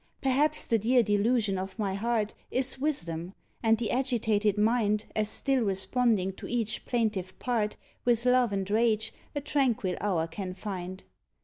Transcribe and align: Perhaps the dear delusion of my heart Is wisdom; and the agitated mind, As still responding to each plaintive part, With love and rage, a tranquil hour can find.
Perhaps 0.19 0.65
the 0.65 0.79
dear 0.79 1.03
delusion 1.03 1.59
of 1.59 1.77
my 1.77 1.93
heart 1.93 2.33
Is 2.49 2.79
wisdom; 2.79 3.35
and 3.61 3.77
the 3.77 3.91
agitated 3.91 4.57
mind, 4.57 5.05
As 5.15 5.29
still 5.29 5.61
responding 5.63 6.33
to 6.37 6.47
each 6.47 6.85
plaintive 6.85 7.37
part, 7.37 7.77
With 8.03 8.25
love 8.25 8.51
and 8.51 8.67
rage, 8.71 9.13
a 9.35 9.41
tranquil 9.41 9.97
hour 10.01 10.25
can 10.25 10.55
find. 10.55 11.03